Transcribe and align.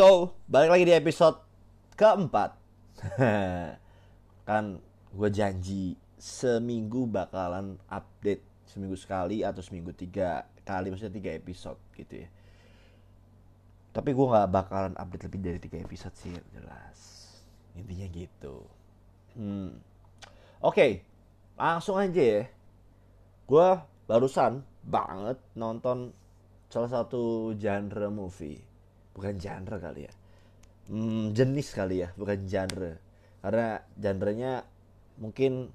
So, 0.00 0.32
balik 0.48 0.72
lagi 0.72 0.88
di 0.88 0.96
episode 0.96 1.44
keempat. 1.92 2.56
kan 4.48 4.80
gue 5.12 5.28
janji 5.28 5.92
seminggu 6.16 7.04
bakalan 7.04 7.76
update 7.84 8.40
seminggu 8.64 8.96
sekali 8.96 9.44
atau 9.44 9.60
seminggu 9.60 9.92
tiga 9.92 10.48
kali 10.64 10.88
maksudnya 10.88 11.20
tiga 11.20 11.36
episode 11.36 11.76
gitu 11.92 12.24
ya. 12.24 12.32
Tapi 13.92 14.16
gue 14.16 14.24
nggak 14.24 14.48
bakalan 14.48 14.96
update 14.96 15.28
lebih 15.28 15.40
dari 15.44 15.58
tiga 15.60 15.76
episode 15.84 16.16
sih 16.16 16.32
jelas. 16.56 16.98
Intinya 17.76 18.08
gitu. 18.08 18.64
Hmm. 19.36 19.84
Oke, 20.64 20.64
okay, 20.64 20.92
langsung 21.60 22.00
aja 22.00 22.40
ya. 22.40 22.48
Gue 23.44 23.68
barusan 24.08 24.64
banget 24.80 25.36
nonton 25.52 26.16
salah 26.72 26.88
satu 26.88 27.52
genre 27.60 28.08
movie 28.08 28.69
bukan 29.14 29.34
genre 29.38 29.76
kali 29.78 30.06
ya. 30.06 30.12
Hmm, 30.90 31.30
jenis 31.36 31.70
kali 31.70 32.02
ya 32.02 32.08
bukan 32.18 32.46
genre. 32.46 32.98
Karena 33.40 33.80
genrenya 33.96 34.52
mungkin 35.20 35.72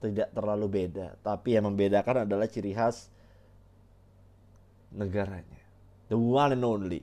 tidak 0.00 0.28
terlalu 0.36 0.66
beda 0.68 1.16
tapi 1.24 1.56
yang 1.56 1.64
membedakan 1.72 2.28
adalah 2.28 2.46
ciri 2.46 2.76
khas 2.76 3.08
negaranya. 4.92 5.60
The 6.06 6.16
one 6.16 6.54
and 6.54 6.62
only. 6.62 7.02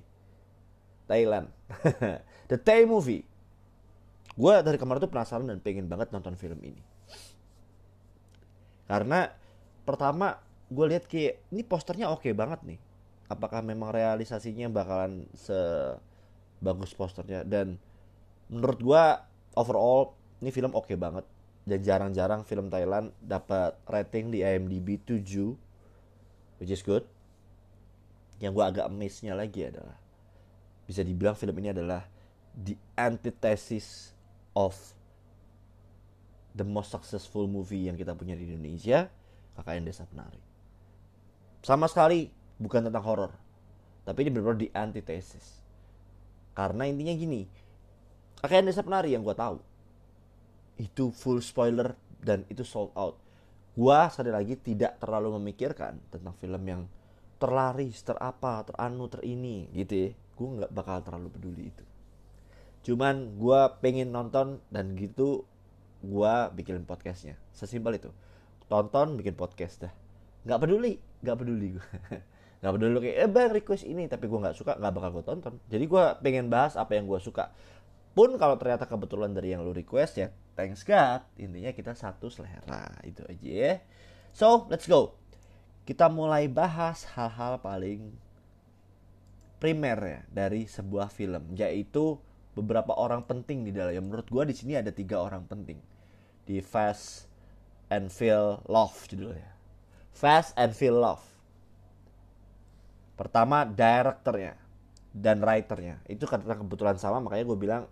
Thailand. 1.09 1.51
The 2.49 2.57
Thai 2.57 2.87
movie. 2.87 3.27
Gue 4.33 4.55
dari 4.65 4.79
kemarin 4.79 5.03
tuh 5.03 5.11
penasaran 5.11 5.45
dan 5.45 5.59
pengen 5.61 5.85
banget 5.85 6.09
nonton 6.09 6.33
film 6.39 6.57
ini. 6.63 6.81
Karena 8.87 9.29
pertama 9.83 10.39
gue 10.71 10.85
lihat 10.89 11.05
kayak 11.05 11.43
ini 11.53 11.61
posternya 11.61 12.09
oke 12.09 12.23
okay 12.23 12.33
banget 12.33 12.63
nih 12.65 12.79
apakah 13.33 13.65
memang 13.65 13.89
realisasinya 13.89 14.69
bakalan 14.69 15.25
sebagus 15.33 16.93
posternya? 16.93 17.41
Dan 17.41 17.81
menurut 18.47 18.79
gua 18.79 19.03
overall 19.57 20.13
ini 20.39 20.53
film 20.53 20.71
oke 20.77 20.93
okay 20.93 20.97
banget. 20.97 21.25
Dan 21.63 21.79
jarang-jarang 21.79 22.43
film 22.43 22.67
Thailand 22.67 23.15
dapat 23.23 23.79
rating 23.87 24.35
di 24.35 24.43
IMDb 24.43 24.99
7 25.01 26.61
which 26.61 26.71
is 26.71 26.85
good. 26.85 27.03
Yang 28.37 28.51
gua 28.53 28.65
agak 28.69 28.85
amazed-nya 28.87 29.33
lagi 29.33 29.67
adalah 29.67 29.97
bisa 30.83 31.01
dibilang 31.01 31.33
film 31.33 31.55
ini 31.63 31.71
adalah 31.71 32.03
the 32.53 32.75
antithesis 32.99 34.11
of 34.53 34.75
the 36.53 36.67
most 36.67 36.93
successful 36.93 37.49
movie 37.49 37.89
yang 37.89 37.97
kita 37.97 38.13
punya 38.13 38.37
di 38.37 38.45
Indonesia 38.45 39.09
KKN 39.57 39.83
Desa 39.89 40.05
Penari. 40.05 40.37
Sama 41.63 41.89
sekali 41.89 42.42
bukan 42.59 42.89
tentang 42.89 43.03
horor 43.03 43.31
tapi 44.03 44.27
ini 44.27 44.29
benar-benar 44.35 44.59
di 44.59 44.69
antitesis. 44.71 45.63
Karena 46.53 46.85
intinya 46.85 47.15
gini 47.15 47.41
kakek 48.43 48.67
desa 48.67 48.83
penari 48.83 49.15
yang 49.15 49.23
gue 49.23 49.35
tahu. 49.35 49.57
Itu 50.75 51.15
full 51.15 51.39
spoiler 51.39 51.95
dan 52.19 52.43
itu 52.51 52.67
sold 52.67 52.91
out. 52.99 53.15
Gue 53.73 53.95
sekali 54.11 54.29
lagi 54.29 54.59
tidak 54.59 54.99
terlalu 54.99 55.39
memikirkan 55.39 55.97
tentang 56.11 56.35
film 56.37 56.63
yang 56.67 56.81
terlaris 57.39 58.03
terapa 58.03 58.67
teranu 58.67 59.07
terini 59.07 59.71
gitu 59.71 59.93
ya. 59.95 60.09
Gue 60.35 60.47
nggak 60.61 60.71
bakal 60.75 60.99
terlalu 61.01 61.27
peduli 61.31 61.63
itu. 61.71 61.85
Cuman 62.83 63.39
gue 63.39 63.61
pengen 63.79 64.11
nonton 64.11 64.59
dan 64.67 64.93
gitu 64.99 65.47
gue 66.03 66.33
bikin 66.59 66.83
podcastnya. 66.83 67.39
Sesimpel 67.55 67.95
itu. 67.95 68.11
Tonton 68.67 69.15
bikin 69.15 69.39
podcast 69.39 69.87
dah. 69.87 69.93
Nggak 70.43 70.59
peduli 70.67 70.99
nggak 71.23 71.37
peduli 71.39 71.79
gue 71.79 71.87
nggak 72.63 72.79
peduli 72.79 72.99
kayak 73.03 73.17
eh 73.19 73.27
bang 73.27 73.51
request 73.51 73.83
ini. 73.83 74.07
Tapi 74.07 74.23
gue 74.23 74.39
nggak 74.39 74.55
suka 74.55 74.79
nggak 74.79 74.93
bakal 74.95 75.09
gue 75.19 75.23
tonton. 75.27 75.53
Jadi 75.67 75.83
gue 75.83 76.03
pengen 76.23 76.47
bahas 76.47 76.79
apa 76.79 76.95
yang 76.95 77.03
gue 77.11 77.19
suka. 77.19 77.51
Pun 78.15 78.39
kalau 78.39 78.55
ternyata 78.55 78.87
kebetulan 78.87 79.35
dari 79.35 79.51
yang 79.51 79.67
lu 79.67 79.75
request 79.75 80.21
ya 80.21 80.31
thanks 80.55 80.87
God 80.87 81.27
intinya 81.35 81.75
kita 81.75 81.91
satu 81.91 82.31
selera. 82.31 82.87
Itu 83.03 83.27
aja 83.27 83.51
ya. 83.51 83.73
So 84.31 84.71
let's 84.71 84.87
go. 84.87 85.19
Kita 85.83 86.07
mulai 86.07 86.47
bahas 86.47 87.03
hal-hal 87.19 87.59
paling 87.59 88.15
primer 89.59 89.99
ya 89.99 90.19
dari 90.31 90.63
sebuah 90.63 91.11
film 91.11 91.59
yaitu 91.59 92.15
beberapa 92.55 92.95
orang 92.95 93.27
penting 93.27 93.67
di 93.67 93.75
dalam. 93.75 93.91
Yang 93.91 94.05
menurut 94.07 94.27
gue 94.31 94.43
di 94.47 94.55
sini 94.55 94.79
ada 94.79 94.95
tiga 94.95 95.19
orang 95.19 95.43
penting. 95.51 95.83
Di 96.47 96.63
Fast 96.63 97.27
and 97.91 98.07
Feel 98.07 98.63
Love 98.71 98.95
judulnya. 99.11 99.51
Fast 100.15 100.55
and 100.55 100.71
Feel 100.71 100.95
Love 100.95 101.32
Pertama 103.13 103.63
directornya 103.63 104.57
dan 105.13 105.45
writernya. 105.45 106.01
Itu 106.09 106.25
karena 106.25 106.57
kebetulan 106.57 106.97
sama 106.97 107.21
makanya 107.21 107.45
gue 107.45 107.57
bilang 107.57 107.83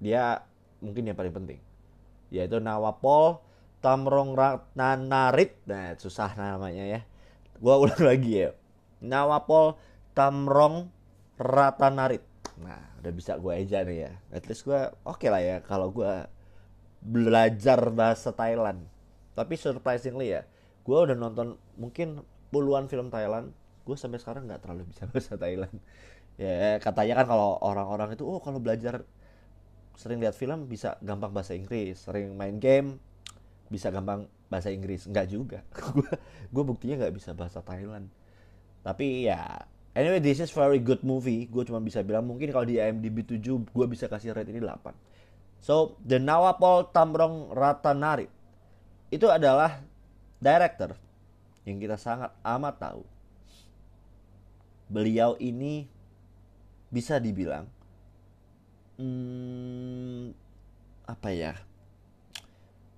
dia 0.00 0.40
mungkin 0.80 1.12
yang 1.12 1.16
paling 1.16 1.34
penting. 1.36 1.60
Yaitu 2.32 2.56
Nawapol 2.58 3.44
Tamrong 3.84 4.36
Ratnanarit 4.36 5.60
nah 5.68 5.92
susah 6.00 6.32
namanya 6.36 6.84
ya. 6.88 7.00
Gue 7.60 7.74
ulang 7.76 8.00
lagi 8.10 8.48
ya. 8.48 8.56
Nawapol 9.04 9.76
Tamrong 10.16 10.88
Ratanarit 11.36 12.24
nah 12.60 12.92
udah 13.00 13.12
bisa 13.12 13.36
gue 13.36 13.52
eja 13.60 13.84
nih 13.84 14.08
ya. 14.08 14.12
At 14.32 14.48
least 14.48 14.64
gue 14.64 14.80
oke 15.04 15.20
okay 15.20 15.28
lah 15.28 15.44
ya 15.44 15.56
kalau 15.60 15.92
gue 15.92 16.24
belajar 17.04 17.92
bahasa 17.92 18.32
Thailand. 18.32 18.88
Tapi 19.36 19.60
surprisingly 19.60 20.32
ya 20.32 20.48
gue 20.80 20.96
udah 20.96 21.16
nonton 21.16 21.60
mungkin 21.76 22.24
puluhan 22.48 22.88
film 22.88 23.12
Thailand 23.12 23.52
gue 23.90 23.98
sampai 23.98 24.22
sekarang 24.22 24.46
nggak 24.46 24.62
terlalu 24.62 24.86
bisa 24.86 25.02
bahasa 25.10 25.34
Thailand. 25.34 25.74
Ya 26.38 26.78
katanya 26.78 27.20
kan 27.20 27.26
kalau 27.34 27.58
orang-orang 27.58 28.14
itu 28.14 28.22
oh 28.22 28.38
kalau 28.38 28.62
belajar 28.62 29.02
sering 29.98 30.22
lihat 30.22 30.38
film 30.38 30.70
bisa 30.70 30.94
gampang 31.02 31.34
bahasa 31.34 31.52
Inggris 31.52 32.06
sering 32.06 32.32
main 32.38 32.56
game 32.62 33.02
bisa 33.66 33.90
gampang 33.90 34.30
bahasa 34.46 34.70
Inggris. 34.70 35.10
Nggak 35.10 35.26
juga. 35.26 35.58
Gue 36.54 36.64
buktinya 36.66 37.06
nggak 37.06 37.14
bisa 37.14 37.30
bahasa 37.34 37.62
Thailand. 37.62 38.10
Tapi 38.82 39.26
ya 39.26 39.66
anyway 39.94 40.22
this 40.22 40.38
is 40.38 40.50
very 40.54 40.78
good 40.78 41.02
movie. 41.02 41.50
Gue 41.50 41.66
cuma 41.66 41.82
bisa 41.82 42.02
bilang 42.06 42.26
mungkin 42.26 42.50
kalau 42.54 42.66
di 42.66 42.78
IMDb 42.78 43.26
7 43.26 43.42
gue 43.66 43.86
bisa 43.90 44.06
kasih 44.06 44.34
rate 44.34 44.50
ini 44.50 44.62
8 44.62 45.10
so 45.60 46.00
The 46.02 46.16
Nawapol 46.18 46.90
Tamrong 46.90 47.52
Ratanari. 47.52 48.26
Itu 49.10 49.28
adalah 49.28 49.82
director 50.40 50.96
yang 51.68 51.76
kita 51.76 52.00
sangat 52.00 52.32
amat 52.40 52.74
tahu 52.80 53.02
beliau 54.90 55.38
ini 55.38 55.86
bisa 56.90 57.22
dibilang 57.22 57.70
hmm, 58.98 60.34
apa 61.06 61.28
ya 61.30 61.54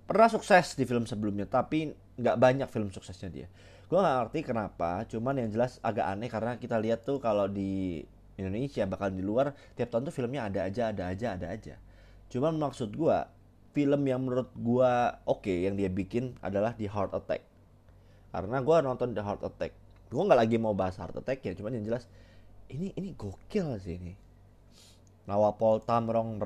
pernah 0.09 0.27
sukses 0.27 0.73
di 0.73 0.83
film 0.83 1.05
sebelumnya 1.05 1.45
tapi 1.45 1.93
nggak 1.93 2.37
banyak 2.37 2.67
film 2.69 2.93
suksesnya 2.93 3.29
dia. 3.31 3.47
Gue 3.89 4.01
nggak 4.01 4.15
ngerti 4.25 4.39
kenapa 4.45 5.05
cuman 5.09 5.37
yang 5.41 5.49
jelas 5.53 5.77
agak 5.81 6.05
aneh 6.05 6.29
karena 6.29 6.57
kita 6.57 6.77
lihat 6.77 7.05
tuh 7.05 7.17
kalau 7.21 7.49
di 7.49 8.01
Indonesia 8.37 8.85
bahkan 8.89 9.13
di 9.13 9.21
luar 9.21 9.53
tiap 9.77 9.93
tahun 9.93 10.09
tuh 10.09 10.13
filmnya 10.13 10.49
ada 10.49 10.65
aja 10.65 10.89
ada 10.89 11.09
aja 11.09 11.27
ada 11.37 11.47
aja. 11.49 11.75
Cuman 12.29 12.57
maksud 12.57 12.93
gue 12.93 13.17
film 13.73 14.01
yang 14.05 14.21
menurut 14.21 14.49
gue 14.53 14.93
oke 15.25 15.45
okay, 15.45 15.65
yang 15.65 15.77
dia 15.77 15.89
bikin 15.89 16.37
adalah 16.41 16.73
The 16.77 16.89
Heart 16.89 17.13
Attack. 17.17 17.41
Karena 18.33 18.57
gue 18.61 18.77
nonton 18.81 19.13
The 19.13 19.21
Heart 19.21 19.41
Attack 19.45 19.82
gue 20.13 20.23
nggak 20.23 20.39
lagi 20.45 20.55
mau 20.61 20.77
bahas 20.77 20.95
heart 21.01 21.17
attack 21.17 21.41
ya 21.41 21.57
cuman 21.57 21.81
yang 21.81 21.85
jelas 21.89 22.05
ini 22.69 22.93
ini 22.97 23.13
gokil 23.13 23.77
sih 23.81 23.97
ini. 23.97 24.13
Nawapol 25.23 25.83
Tamrong 25.83 26.41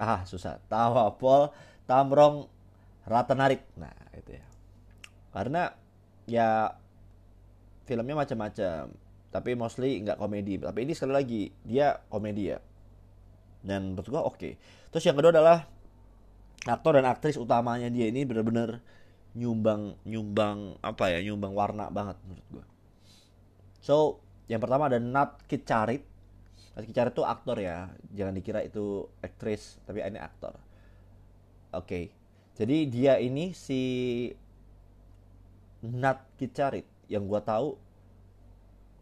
ah 0.00 0.24
susah. 0.24 0.62
Nawapol 0.70 1.52
Tamrong 1.84 2.48
Ratanarik. 3.04 3.64
Nah 3.76 3.92
itu 4.16 4.38
ya. 4.38 4.46
Karena 5.34 5.68
ya 6.24 6.72
filmnya 7.84 8.16
macam-macam 8.16 8.88
tapi 9.28 9.50
mostly 9.58 10.00
nggak 10.00 10.16
komedi. 10.16 10.62
Tapi 10.62 10.78
ini 10.86 10.92
sekali 10.96 11.12
lagi 11.12 11.42
dia 11.66 11.98
komedi 12.08 12.54
ya. 12.54 12.58
Dan 13.64 13.92
menurut 13.92 14.08
gua 14.08 14.22
oke. 14.24 14.38
Okay. 14.38 14.54
terus 14.94 15.10
yang 15.10 15.18
kedua 15.18 15.34
adalah 15.34 15.66
aktor 16.64 16.96
dan 16.96 17.10
aktris 17.10 17.34
utamanya 17.34 17.90
dia 17.90 18.06
ini 18.08 18.22
benar-benar 18.22 18.78
nyumbang 19.34 19.98
nyumbang 20.06 20.78
apa 20.80 21.10
ya 21.10 21.18
nyumbang 21.26 21.50
warna 21.50 21.90
banget 21.90 22.14
menurut 22.24 22.46
gua 22.54 22.64
So, 23.84 24.24
yang 24.48 24.64
pertama 24.64 24.88
ada 24.88 24.96
Nat 24.96 25.44
Kicarit. 25.44 26.00
Nat 26.72 26.88
Kicarit 26.88 27.12
itu 27.12 27.20
aktor 27.20 27.60
ya, 27.60 27.92
jangan 28.16 28.32
dikira 28.32 28.64
itu 28.64 29.12
aktris, 29.20 29.76
tapi 29.84 30.00
ini 30.00 30.16
aktor. 30.16 30.56
Oke, 31.76 31.84
okay. 31.84 32.04
jadi 32.56 32.76
dia 32.88 33.12
ini 33.20 33.52
si 33.52 33.80
Nat 35.84 36.24
Kicarit 36.40 36.88
yang 37.12 37.28
gue 37.28 37.40
tahu 37.44 37.76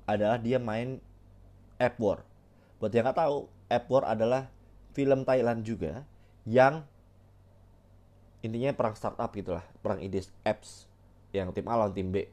adalah 0.03 0.43
dia 0.43 0.59
main 0.59 0.99
App 1.79 1.95
War. 2.03 2.27
Buat 2.83 2.91
yang 2.91 3.07
nggak 3.07 3.23
tahu, 3.23 3.47
App 3.71 3.87
War 3.87 4.03
adalah 4.03 4.51
film 4.99 5.23
Thailand 5.23 5.63
juga 5.63 6.03
yang 6.43 6.83
intinya 8.43 8.75
perang 8.75 8.99
startup 8.99 9.31
gitulah, 9.31 9.63
perang 9.79 10.03
ide 10.03 10.27
apps 10.43 10.91
yang 11.31 11.55
tim 11.55 11.71
A 11.71 11.79
lawan 11.79 11.95
tim 11.95 12.11
B 12.11 12.27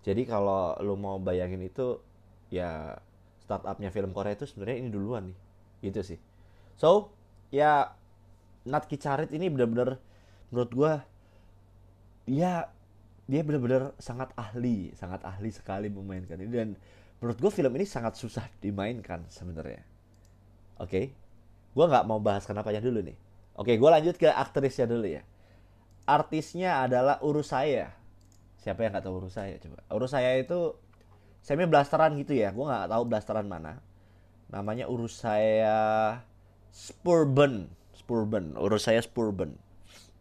jadi 0.00 0.22
kalau 0.24 0.80
lo 0.80 0.96
mau 0.96 1.20
bayangin 1.20 1.60
itu 1.60 2.00
ya 2.48 2.96
startupnya 3.44 3.92
film 3.92 4.16
Korea 4.16 4.32
itu 4.32 4.48
sebenarnya 4.48 4.76
ini 4.80 4.88
duluan 4.88 5.22
nih. 5.28 5.38
Gitu 5.84 6.00
sih. 6.14 6.18
So 6.80 7.12
ya 7.52 7.92
Nat 8.64 8.88
Kicarit 8.88 9.32
ini 9.36 9.52
benar-benar 9.52 10.00
menurut 10.48 10.72
gua 10.72 10.92
ya 12.24 12.72
dia 13.30 13.42
benar-benar 13.44 13.94
sangat 14.00 14.32
ahli 14.34 14.90
sangat 14.96 15.20
ahli 15.22 15.52
sekali 15.52 15.92
memainkan 15.92 16.40
ini. 16.40 16.48
Dan 16.48 16.68
menurut 17.20 17.36
gua 17.36 17.52
film 17.52 17.72
ini 17.76 17.84
sangat 17.84 18.16
susah 18.16 18.48
dimainkan 18.64 19.28
sebenarnya. 19.28 19.84
Oke? 20.80 20.88
Okay? 20.88 21.04
gua 21.76 21.86
nggak 21.92 22.06
mau 22.08 22.18
bahas 22.24 22.48
kenapanya 22.48 22.80
dulu 22.80 23.04
nih. 23.04 23.16
Oke 23.60 23.72
okay, 23.72 23.74
gua 23.76 24.00
lanjut 24.00 24.16
ke 24.16 24.32
aktrisnya 24.32 24.88
dulu 24.88 25.04
ya. 25.04 25.22
Artisnya 26.08 26.88
adalah 26.88 27.20
urus 27.20 27.52
saya 27.52 27.99
siapa 28.60 28.84
yang 28.84 28.92
nggak 28.94 29.04
tahu 29.08 29.24
urus 29.24 29.34
saya 29.34 29.56
coba. 29.56 29.80
Urus 29.90 30.12
saya 30.12 30.30
itu 30.36 30.76
semi 31.40 31.64
blasteran 31.64 32.14
gitu 32.20 32.36
ya. 32.36 32.52
Gue 32.52 32.68
nggak 32.68 32.92
tahu 32.92 33.02
blasteran 33.08 33.48
mana. 33.48 33.80
Namanya 34.52 34.86
urus 34.86 35.18
saya 35.20 36.20
Spurban 36.70 37.66
Spurban 37.90 38.54
urus 38.54 38.86
saya 38.86 39.02
Spurban 39.02 39.58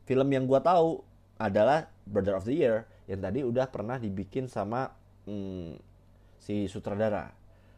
film 0.09 0.25
yang 0.33 0.49
gue 0.49 0.57
tahu 0.57 1.05
adalah 1.37 1.85
Brother 2.09 2.33
of 2.33 2.49
the 2.49 2.57
Year 2.57 2.89
yang 3.05 3.21
tadi 3.21 3.45
udah 3.45 3.69
pernah 3.69 4.01
dibikin 4.01 4.49
sama 4.49 4.89
hmm, 5.29 5.77
si 6.41 6.65
sutradara. 6.65 7.29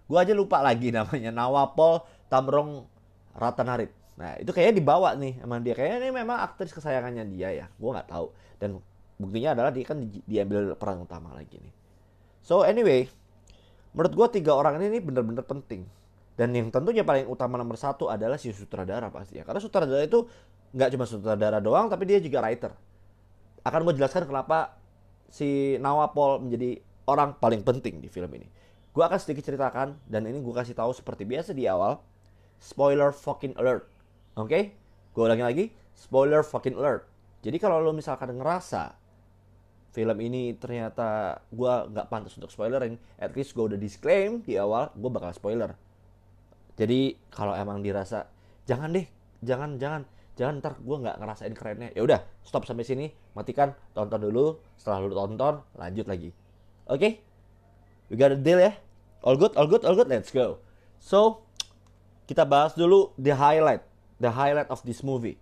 Gue 0.07 0.15
aja 0.15 0.31
lupa 0.31 0.63
lagi 0.63 0.91
namanya. 0.95 1.35
Nawapol 1.35 2.07
Tamrong 2.31 2.87
Ratanarit. 3.35 3.91
Nah 4.15 4.39
itu 4.39 4.55
kayaknya 4.55 4.79
dibawa 4.79 5.11
nih 5.19 5.43
sama 5.43 5.59
dia. 5.59 5.75
Kayaknya 5.75 5.97
ini 6.07 6.09
memang 6.23 6.39
aktris 6.39 6.71
kesayangannya 6.71 7.27
dia 7.35 7.51
ya. 7.51 7.65
Gue 7.75 7.91
nggak 7.91 8.07
tahu. 8.07 8.31
Dan 8.55 8.79
buktinya 9.21 9.53
adalah 9.53 9.71
dia 9.71 9.85
kan 9.85 10.01
diambil 10.25 10.73
peran 10.75 11.05
utama 11.05 11.31
lagi 11.37 11.61
nih. 11.61 11.73
So 12.41 12.65
anyway 12.65 13.05
menurut 13.93 14.13
gue 14.15 14.27
tiga 14.41 14.55
orang 14.57 14.81
ini 14.81 14.97
bener-bener 14.97 15.45
penting. 15.45 15.85
Dan 16.35 16.55
yang 16.57 16.73
tentunya 16.73 17.05
paling 17.05 17.27
utama 17.29 17.59
nomor 17.59 17.77
satu 17.77 18.09
adalah 18.09 18.39
si 18.39 18.49
sutradara 18.49 19.13
pasti 19.13 19.37
ya. 19.37 19.43
Karena 19.45 19.61
sutradara 19.61 20.01
itu 20.01 20.25
nggak 20.71 20.89
cuma 20.97 21.05
sutradara 21.05 21.61
doang 21.61 21.91
tapi 21.91 22.09
dia 22.09 22.17
juga 22.17 22.41
writer. 22.41 22.73
Akan 23.61 23.85
gue 23.85 23.93
jelaskan 23.93 24.25
kenapa 24.25 24.81
si 25.29 25.77
Nawapol 25.77 26.41
menjadi 26.41 26.81
orang 27.05 27.37
paling 27.37 27.61
penting 27.61 28.01
di 28.01 28.09
film 28.09 28.31
ini. 28.33 28.47
Gue 28.91 29.05
akan 29.05 29.19
sedikit 29.21 29.45
ceritakan 29.45 30.01
dan 30.09 30.25
ini 30.25 30.41
gue 30.41 30.53
kasih 30.55 30.73
tahu 30.73 30.91
seperti 30.97 31.29
biasa 31.29 31.53
di 31.53 31.69
awal. 31.69 32.01
Spoiler 32.57 33.13
fucking 33.13 33.57
alert 33.57 33.85
oke? 34.37 34.49
Okay? 34.49 34.63
gue 35.11 35.23
ulangi 35.27 35.43
lagi 35.43 35.65
spoiler 35.91 36.41
fucking 36.41 36.79
alert. 36.79 37.03
Jadi 37.43 37.57
kalau 37.59 37.83
lo 37.83 37.91
misalkan 37.91 38.31
ngerasa 38.31 38.95
film 39.91 40.17
ini 40.23 40.55
ternyata 40.55 41.39
gue 41.51 41.73
nggak 41.91 42.07
pantas 42.07 42.35
untuk 42.39 42.47
spoilerin, 42.47 42.95
at 43.19 43.35
least 43.35 43.51
gue 43.51 43.75
udah 43.75 43.79
disclaim 43.79 44.39
di 44.39 44.55
awal 44.55 44.91
gue 44.95 45.11
bakal 45.11 45.35
spoiler. 45.35 45.75
Jadi 46.79 47.19
kalau 47.27 47.51
emang 47.51 47.83
dirasa 47.83 48.25
jangan 48.63 48.95
deh, 48.95 49.05
jangan 49.43 49.75
jangan 49.75 50.01
jangan 50.39 50.63
ntar 50.63 50.79
gue 50.79 50.97
nggak 50.97 51.17
ngerasain 51.19 51.53
kerennya. 51.53 51.89
Ya 51.91 52.01
udah 52.07 52.23
stop 52.41 52.63
sampai 52.63 52.87
sini, 52.87 53.11
matikan, 53.35 53.75
tonton 53.91 54.23
dulu. 54.23 54.63
Setelah 54.79 55.03
lu 55.03 55.13
tonton, 55.13 55.59
lanjut 55.75 56.07
lagi. 56.07 56.31
Oke, 56.87 56.97
okay? 56.97 57.11
we 58.07 58.15
got 58.15 58.31
a 58.31 58.39
deal 58.39 58.57
ya. 58.57 58.73
All 59.21 59.37
good, 59.37 59.53
all 59.59 59.67
good, 59.67 59.83
all 59.83 59.93
good. 59.93 60.07
Let's 60.07 60.31
go. 60.31 60.63
So 61.03 61.43
kita 62.31 62.47
bahas 62.47 62.79
dulu 62.79 63.11
the 63.19 63.35
highlight, 63.35 63.83
the 64.23 64.31
highlight 64.31 64.71
of 64.71 64.79
this 64.87 65.03
movie. 65.03 65.35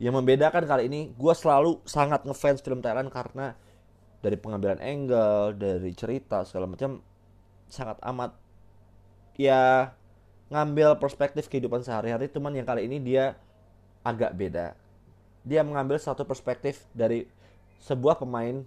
Yang 0.00 0.16
membedakan 0.16 0.64
kali 0.64 0.88
ini, 0.88 1.12
gue 1.12 1.34
selalu 1.36 1.84
sangat 1.84 2.24
ngefans 2.24 2.64
film 2.64 2.80
Thailand 2.80 3.12
karena 3.12 3.52
dari 4.20 4.36
pengambilan 4.36 4.80
angle 4.80 5.56
dari 5.56 5.92
cerita 5.96 6.44
segala 6.44 6.68
macam 6.68 7.00
sangat 7.66 7.96
amat 8.04 8.36
ya 9.40 9.92
ngambil 10.52 11.00
perspektif 11.00 11.48
kehidupan 11.48 11.80
sehari-hari 11.80 12.28
cuman 12.28 12.52
yang 12.52 12.66
kali 12.68 12.84
ini 12.84 13.00
dia 13.00 13.38
agak 14.04 14.36
beda 14.36 14.76
dia 15.44 15.64
mengambil 15.64 15.96
satu 15.96 16.28
perspektif 16.28 16.84
dari 16.92 17.24
sebuah 17.80 18.20
pemain 18.20 18.60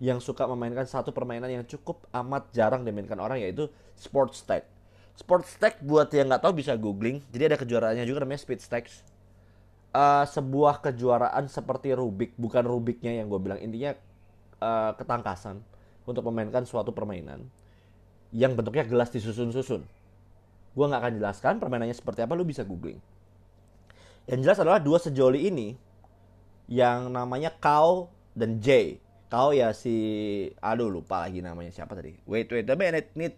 yang 0.00 0.16
suka 0.16 0.48
memainkan 0.48 0.88
satu 0.88 1.12
permainan 1.12 1.60
yang 1.60 1.64
cukup 1.68 2.08
amat 2.14 2.48
jarang 2.56 2.86
dimainkan 2.86 3.20
orang 3.20 3.36
yaitu 3.44 3.68
sports 4.00 4.40
tag. 4.48 4.64
Sports 5.12 5.60
tag 5.60 5.76
buat 5.84 6.08
yang 6.16 6.32
nggak 6.32 6.40
tahu 6.40 6.56
bisa 6.56 6.72
googling. 6.72 7.20
Jadi 7.28 7.52
ada 7.52 7.56
kejuaraannya 7.60 8.08
juga 8.08 8.24
namanya 8.24 8.40
speed 8.40 8.64
stacks. 8.64 9.04
Uh, 9.92 10.24
sebuah 10.24 10.80
kejuaraan 10.80 11.50
seperti 11.52 11.92
Rubik, 11.92 12.32
bukan 12.40 12.64
Rubiknya 12.64 13.20
yang 13.20 13.28
gue 13.28 13.36
bilang. 13.36 13.60
Intinya 13.60 13.92
uh, 14.60 14.92
ketangkasan 14.94 15.64
untuk 16.06 16.24
memainkan 16.28 16.64
suatu 16.68 16.92
permainan 16.94 17.48
yang 18.30 18.54
bentuknya 18.54 18.86
gelas 18.86 19.10
disusun-susun. 19.10 19.82
Gue 20.70 20.84
nggak 20.86 21.02
akan 21.02 21.14
jelaskan 21.18 21.54
permainannya 21.58 21.96
seperti 21.96 22.22
apa, 22.22 22.38
lu 22.38 22.46
bisa 22.46 22.62
googling. 22.62 23.02
Yang 24.30 24.40
jelas 24.46 24.58
adalah 24.62 24.78
dua 24.78 25.02
sejoli 25.02 25.50
ini 25.50 25.74
yang 26.70 27.10
namanya 27.10 27.50
Kau 27.58 28.14
dan 28.38 28.62
J. 28.62 29.00
Kau 29.26 29.50
ya 29.50 29.74
si, 29.74 30.46
aduh 30.62 30.86
lupa 30.86 31.26
lagi 31.26 31.42
namanya 31.42 31.74
siapa 31.74 31.98
tadi. 31.98 32.14
Wait 32.26 32.46
wait, 32.50 32.66
tapi 32.66 32.86
ini 32.86 33.02
need 33.18 33.34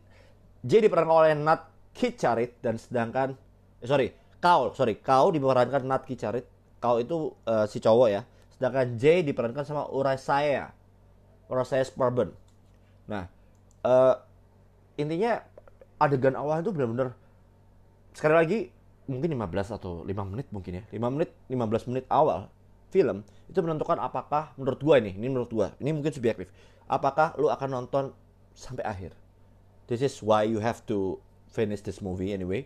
J 0.60 0.84
diperankan 0.84 1.16
oleh 1.24 1.32
Nat 1.32 1.68
Kicarit 1.96 2.60
dan 2.60 2.76
sedangkan, 2.76 3.36
eh, 3.80 3.88
sorry, 3.88 4.12
Kau, 4.40 4.76
sorry, 4.76 5.00
Kau 5.00 5.32
diperankan 5.32 5.84
Nat 5.88 6.04
Kicarit. 6.04 6.44
Kau 6.82 7.00
itu 7.00 7.32
uh, 7.48 7.64
si 7.64 7.80
cowok 7.80 8.08
ya. 8.12 8.22
Sedangkan 8.52 8.98
J 9.00 9.24
diperankan 9.24 9.64
sama 9.64 9.88
Urai 9.88 10.20
Saya 11.60 11.84
Bourbon. 11.92 12.32
Nah, 13.04 13.28
uh, 13.84 14.16
intinya 14.96 15.44
adegan 16.00 16.32
awal 16.32 16.64
itu 16.64 16.72
benar-benar 16.72 17.12
sekali 18.16 18.34
lagi 18.34 18.58
mungkin 19.04 19.36
15 19.36 19.76
atau 19.76 20.02
5 20.08 20.32
menit 20.32 20.48
mungkin 20.48 20.80
ya. 20.80 20.84
5 20.88 21.12
menit, 21.12 21.30
15 21.52 21.90
menit 21.92 22.04
awal 22.08 22.48
film 22.88 23.24
itu 23.48 23.58
menentukan 23.60 24.00
apakah 24.00 24.56
menurut 24.56 24.80
gua 24.80 24.96
ini, 25.00 25.12
ini 25.16 25.28
menurut 25.28 25.52
gua, 25.52 25.68
ini 25.76 25.92
mungkin 25.92 26.12
subjektif. 26.12 26.48
Apakah 26.88 27.36
lu 27.36 27.52
akan 27.52 27.68
nonton 27.68 28.04
sampai 28.56 28.84
akhir? 28.84 29.12
This 29.88 30.00
is 30.00 30.14
why 30.24 30.44
you 30.48 30.60
have 30.60 30.80
to 30.88 31.20
finish 31.52 31.84
this 31.84 32.00
movie 32.00 32.32
anyway. 32.32 32.64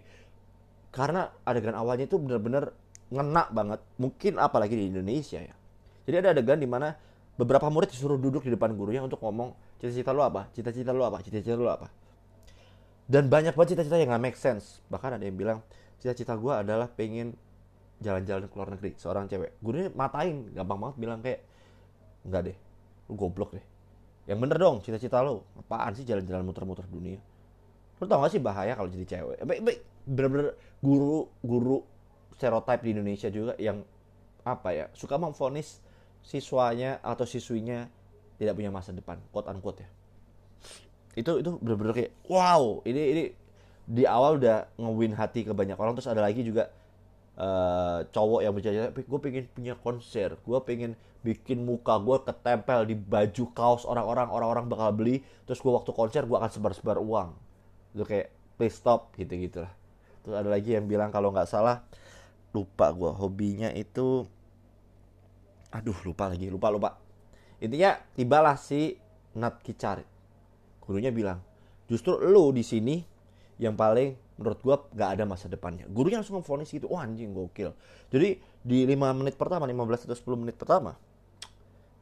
Karena 0.95 1.35
adegan 1.43 1.75
awalnya 1.75 2.07
itu 2.07 2.19
benar-benar 2.19 2.71
ngena 3.11 3.51
banget. 3.51 3.81
Mungkin 3.99 4.39
apalagi 4.39 4.75
di 4.79 4.91
Indonesia 4.91 5.43
ya. 5.43 5.55
Jadi 6.07 6.17
ada 6.23 6.29
adegan 6.35 6.59
di 6.63 6.71
mana 6.71 6.95
beberapa 7.37 7.69
murid 7.69 7.93
disuruh 7.93 8.17
duduk 8.17 8.45
di 8.45 8.53
depan 8.53 8.73
gurunya 8.73 9.05
untuk 9.05 9.21
ngomong 9.21 9.53
cita-cita 9.77 10.11
lu 10.17 10.25
apa, 10.25 10.49
cita-cita 10.57 10.91
lu 10.93 11.05
apa, 11.05 11.21
cita-cita 11.21 11.57
lu 11.57 11.69
apa. 11.69 11.93
Dan 13.07 13.31
banyak 13.31 13.55
banget 13.55 13.77
cita-cita 13.77 13.97
yang 14.01 14.11
gak 14.11 14.23
make 14.25 14.39
sense. 14.41 14.83
Bahkan 14.91 15.21
ada 15.21 15.25
yang 15.25 15.37
bilang 15.39 15.59
cita-cita 16.03 16.35
gue 16.35 16.51
adalah 16.51 16.91
pengen 16.91 17.37
jalan-jalan 18.03 18.51
ke 18.51 18.55
luar 18.57 18.69
negeri 18.75 18.91
seorang 18.99 19.31
cewek. 19.31 19.57
Gurunya 19.63 19.89
matain, 19.95 20.51
gampang 20.53 20.79
banget 20.81 20.97
bilang 20.99 21.21
kayak 21.23 21.41
enggak 22.27 22.43
deh, 22.53 22.57
lu 23.07 23.15
goblok 23.15 23.55
deh. 23.55 23.65
Yang 24.27 24.39
bener 24.43 24.57
dong 24.59 24.77
cita-cita 24.83 25.23
lu. 25.23 25.45
Apaan 25.55 25.95
sih 25.95 26.03
jalan-jalan 26.03 26.43
muter-muter 26.43 26.89
dunia? 26.91 27.23
Lu 28.03 28.05
tau 28.11 28.21
gak 28.25 28.33
sih 28.35 28.43
bahaya 28.43 28.75
kalau 28.75 28.91
jadi 28.91 29.07
cewek? 29.07 29.39
Baik, 29.47 29.61
baik, 29.63 29.79
bener-bener 30.09 30.59
guru 30.83 31.31
guru 31.41 31.85
stereotype 32.37 32.83
di 32.85 32.91
Indonesia 32.93 33.29
juga 33.33 33.57
yang 33.57 33.81
apa 34.47 34.71
ya 34.71 34.87
suka 34.95 35.19
memfonis 35.19 35.83
siswanya 36.27 36.99
atau 37.07 37.23
siswinya 37.23 37.87
tidak 38.37 38.59
punya 38.59 38.75
masa 38.75 38.91
depan 38.91 39.23
quote 39.31 39.47
unquote 39.47 39.87
ya. 39.87 39.89
Itu 41.15 41.39
itu 41.39 41.55
bener-bener 41.63 41.95
kayak 41.95 42.13
wow 42.27 42.83
ini 42.83 43.03
ini 43.15 43.25
di 43.87 44.03
awal 44.03 44.43
udah 44.43 44.67
ngewin 44.75 45.15
hati 45.15 45.47
ke 45.47 45.55
banyak 45.55 45.79
orang. 45.79 45.95
Terus 45.95 46.11
ada 46.11 46.19
lagi 46.27 46.43
juga 46.43 46.75
uh, 47.39 48.03
cowok 48.11 48.41
yang 48.43 48.53
bercanda 48.53 48.91
gue 48.91 49.21
pengen 49.23 49.45
punya 49.55 49.75
konser 49.79 50.35
gue 50.43 50.59
pengen 50.67 50.99
bikin 51.23 51.63
muka 51.63 51.99
gue 52.03 52.19
ketempel 52.27 52.87
di 52.91 52.99
baju 52.99 53.45
kaos 53.55 53.87
orang-orang 53.87 54.27
orang-orang 54.27 54.67
bakal 54.67 54.91
beli 54.91 55.23
terus 55.47 55.63
gue 55.63 55.71
waktu 55.71 55.95
konser 55.95 56.27
gue 56.27 56.35
akan 56.35 56.51
sebar-sebar 56.51 56.99
uang. 56.99 57.31
Itu 57.95 58.03
kayak 58.03 58.35
please 58.59 58.75
stop 58.75 59.15
gitu 59.15 59.37
gitulah 59.37 59.71
terus 60.27 60.35
ada 60.43 60.51
lagi 60.51 60.75
yang 60.75 60.91
bilang 60.91 61.15
kalau 61.15 61.31
nggak 61.31 61.47
salah 61.47 61.87
lupa 62.51 62.91
gue 62.91 63.13
hobinya 63.15 63.71
itu 63.71 64.27
aduh 65.77 65.97
lupa 66.09 66.33
lagi 66.33 66.49
lupa 66.49 66.73
lupa. 66.73 66.91
Intinya 67.61 67.97
tibalah 68.17 68.57
si 68.57 68.97
Nat 69.37 69.61
Kicarit 69.61 70.17
gurunya 70.87 71.11
bilang 71.11 71.43
justru 71.91 72.15
lu 72.23 72.55
di 72.55 72.63
sini 72.63 73.03
yang 73.59 73.75
paling 73.75 74.15
menurut 74.39 74.61
gua 74.63 74.77
gak 74.95 75.19
ada 75.19 75.25
masa 75.27 75.51
depannya. 75.51 75.85
Gurunya 75.91 76.23
langsung 76.23 76.41
memfonis 76.41 76.71
gitu 76.71 76.87
wah 76.89 77.03
oh, 77.03 77.05
anjing 77.05 77.35
gokil. 77.35 77.75
Jadi 78.13 78.39
di 78.63 78.79
5 78.87 79.19
menit 79.19 79.35
pertama 79.35 79.67
15 79.67 80.07
atau 80.07 80.17
10 80.17 80.43
menit 80.47 80.57
pertama 80.57 80.95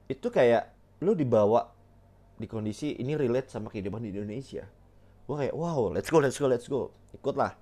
itu 0.05 0.29
kayak 0.29 0.69
lu 1.01 1.17
dibawa 1.17 1.73
di 2.37 2.45
kondisi 2.45 3.01
ini 3.01 3.17
relate 3.17 3.49
sama 3.49 3.73
kehidupan 3.73 4.05
di 4.05 4.13
Indonesia. 4.13 4.69
Gua 5.25 5.41
kayak 5.41 5.55
wow 5.57 5.95
let's 5.95 6.13
go 6.13 6.21
let's 6.21 6.37
go 6.37 6.47
let's 6.51 6.69
go. 6.69 6.93
Ikutlah. 7.17 7.57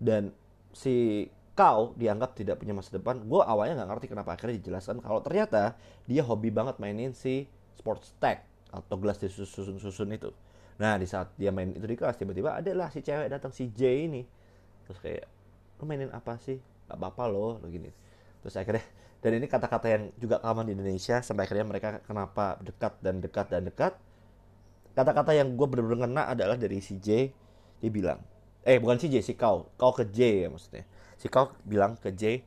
Dan 0.00 0.34
si 0.74 1.28
kau 1.54 1.94
dianggap 1.94 2.34
tidak 2.34 2.58
punya 2.58 2.74
masa 2.74 2.98
depan, 2.98 3.22
gue 3.22 3.38
awalnya 3.38 3.78
nggak 3.78 3.90
ngerti 3.94 4.06
kenapa 4.10 4.34
akhirnya 4.34 4.58
dijelaskan 4.58 4.98
kalau 4.98 5.22
ternyata 5.22 5.78
dia 6.04 6.26
hobi 6.26 6.50
banget 6.50 6.82
mainin 6.82 7.14
si 7.14 7.46
sports 7.78 8.10
tag 8.18 8.42
atau 8.74 8.98
gelas 8.98 9.22
disusun-susun 9.22 10.10
itu. 10.10 10.34
Nah 10.82 10.98
di 10.98 11.06
saat 11.06 11.30
dia 11.38 11.54
main 11.54 11.70
itu 11.70 11.86
di 11.86 11.94
kelas 11.94 12.18
tiba-tiba 12.18 12.58
adalah 12.58 12.90
si 12.90 13.06
cewek 13.06 13.30
datang 13.30 13.54
si 13.54 13.70
J 13.70 14.10
ini. 14.10 14.26
Terus 14.90 14.98
kayak 14.98 15.24
lu 15.78 15.86
mainin 15.86 16.10
apa 16.10 16.34
sih? 16.42 16.58
Gak 16.90 16.98
apa-apa 16.98 17.30
loh 17.30 17.62
lo 17.62 17.66
gini. 17.70 17.94
Terus 18.42 18.58
akhirnya 18.58 18.82
dan 19.22 19.40
ini 19.40 19.46
kata-kata 19.46 19.86
yang 19.88 20.02
juga 20.18 20.42
common 20.42 20.68
di 20.68 20.74
Indonesia 20.74 21.22
sampai 21.22 21.46
akhirnya 21.46 21.64
mereka 21.64 22.02
kenapa 22.02 22.58
dekat 22.60 22.98
dan 22.98 23.22
dekat 23.22 23.46
dan 23.46 23.62
dekat. 23.62 23.94
Kata-kata 24.98 25.30
yang 25.38 25.54
gue 25.54 25.66
bener-bener 25.70 26.06
ngena 26.06 26.34
adalah 26.34 26.58
dari 26.58 26.82
si 26.82 26.98
J 26.98 27.30
dia 27.78 27.90
bilang 27.94 28.18
eh 28.66 28.82
bukan 28.82 28.98
si 28.98 29.06
J 29.06 29.22
si 29.22 29.38
kau. 29.38 29.70
Kau 29.78 29.94
ke 29.94 30.02
J 30.10 30.42
ya 30.42 30.48
maksudnya 30.50 30.82
si 31.24 31.32
kau 31.32 31.48
bilang 31.64 31.96
ke 31.96 32.12
J 32.12 32.44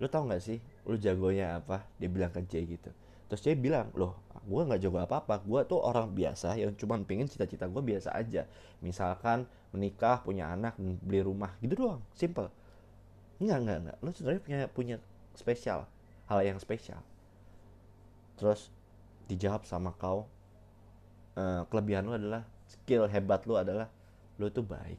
lu 0.00 0.08
tau 0.08 0.24
gak 0.24 0.40
sih 0.40 0.56
lu 0.88 0.96
jagonya 0.96 1.60
apa 1.60 1.84
dia 2.00 2.08
bilang 2.08 2.32
ke 2.32 2.40
J 2.48 2.64
gitu 2.64 2.88
terus 3.28 3.44
J 3.44 3.60
bilang 3.60 3.92
loh 3.92 4.16
gue 4.44 4.60
nggak 4.60 4.80
jago 4.80 5.00
apa-apa 5.04 5.44
gue 5.44 5.60
tuh 5.68 5.80
orang 5.84 6.08
biasa 6.12 6.56
yang 6.56 6.72
cuma 6.80 6.96
pengen 7.04 7.28
cita-cita 7.28 7.68
gue 7.68 7.80
biasa 7.84 8.16
aja 8.16 8.48
misalkan 8.80 9.44
menikah 9.72 10.24
punya 10.24 10.48
anak 10.48 10.76
beli 10.80 11.20
rumah 11.20 11.52
gitu 11.60 11.76
doang 11.76 12.00
simple 12.16 12.48
Enggak, 13.42 13.58
enggak, 13.60 13.78
enggak. 13.82 13.96
Lu 14.02 14.10
sebenarnya 14.14 14.42
punya 14.42 14.60
punya 14.70 14.96
spesial, 15.34 15.80
hal 16.30 16.38
yang 16.46 16.58
spesial. 16.62 17.02
Terus 18.38 18.70
dijawab 19.26 19.66
sama 19.66 19.94
kau, 19.98 20.26
uh, 21.38 21.62
kelebihan 21.70 22.06
lu 22.06 22.14
adalah 22.14 22.46
skill 22.70 23.10
hebat 23.10 23.42
lu 23.46 23.58
adalah 23.58 23.90
lu 24.38 24.50
tuh 24.50 24.62
baik. 24.62 24.98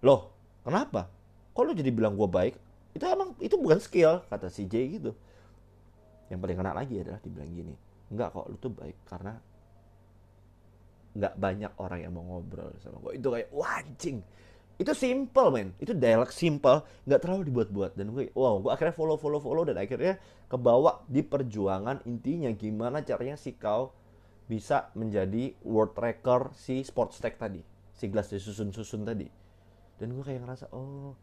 Loh, 0.00 0.32
kenapa? 0.62 1.10
Kok 1.52 1.62
lu 1.66 1.72
jadi 1.76 1.90
bilang 1.92 2.16
gue 2.16 2.26
baik? 2.26 2.54
Itu 2.96 3.04
emang 3.06 3.36
itu 3.38 3.54
bukan 3.60 3.78
skill 3.78 4.24
kata 4.26 4.48
si 4.48 4.64
J 4.66 4.74
gitu. 4.98 5.12
Yang 6.32 6.38
paling 6.40 6.56
kena 6.56 6.72
lagi 6.72 6.94
adalah 6.96 7.20
dibilang 7.20 7.50
gini, 7.52 7.74
enggak 8.08 8.32
kok 8.32 8.48
lu 8.48 8.56
tuh 8.56 8.72
baik 8.72 8.96
karena 9.04 9.36
nggak 11.12 11.34
banyak 11.36 11.72
orang 11.76 11.98
yang 12.08 12.12
mau 12.16 12.24
ngobrol 12.24 12.72
sama 12.80 12.96
gue 13.04 13.20
itu 13.20 13.28
kayak 13.28 13.50
wajing 13.52 14.18
itu 14.80 14.92
simple 14.96 15.48
men 15.52 15.76
itu 15.76 15.92
dialog 15.92 16.32
simple 16.32 16.80
nggak 17.04 17.20
terlalu 17.20 17.52
dibuat-buat 17.52 17.92
dan 18.00 18.16
gue 18.16 18.32
wow 18.32 18.56
gue 18.64 18.72
akhirnya 18.72 18.96
follow 18.96 19.20
follow 19.20 19.36
follow 19.36 19.68
dan 19.68 19.76
akhirnya 19.76 20.16
kebawa 20.48 21.04
di 21.04 21.20
perjuangan 21.20 22.00
intinya 22.08 22.48
gimana 22.56 23.04
caranya 23.04 23.36
si 23.36 23.52
kau 23.52 23.92
bisa 24.48 24.88
menjadi 24.96 25.52
world 25.62 25.92
record 26.00 26.56
si 26.56 26.80
sports 26.80 27.20
tech 27.20 27.36
tadi 27.36 27.60
si 27.92 28.08
gelas 28.08 28.32
disusun-susun 28.32 29.04
tadi 29.04 29.28
dan 30.02 30.10
gue 30.10 30.24
kayak 30.26 30.42
ngerasa 30.42 30.66
oh 30.74 31.14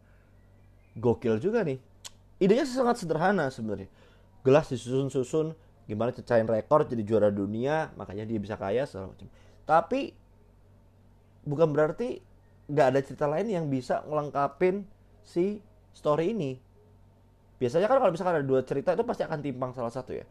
gokil 0.96 1.36
juga 1.36 1.60
nih. 1.60 1.76
Idenya 2.40 2.64
sangat 2.64 3.04
sederhana 3.04 3.52
sebenarnya. 3.52 3.92
Gelas 4.40 4.72
disusun-susun 4.72 5.52
gimana 5.84 6.16
cacain 6.16 6.48
rekor 6.48 6.88
jadi 6.88 7.04
juara 7.04 7.28
dunia 7.28 7.92
makanya 8.00 8.24
dia 8.24 8.40
bisa 8.40 8.56
kaya 8.56 8.88
segala 8.88 9.12
macam. 9.12 9.28
Tapi 9.68 10.16
bukan 11.44 11.68
berarti 11.68 12.24
nggak 12.72 12.86
ada 12.88 13.00
cerita 13.04 13.28
lain 13.28 13.52
yang 13.52 13.68
bisa 13.68 14.00
ngelengkapin 14.08 14.88
si 15.20 15.60
story 15.92 16.32
ini. 16.32 16.56
Biasanya 17.60 17.92
kan 17.92 18.00
kalau 18.00 18.12
misalkan 18.16 18.40
ada 18.40 18.46
dua 18.46 18.64
cerita 18.64 18.96
itu 18.96 19.04
pasti 19.04 19.20
akan 19.28 19.38
timpang 19.44 19.76
salah 19.76 19.92
satu 19.92 20.16
ya. 20.16 20.24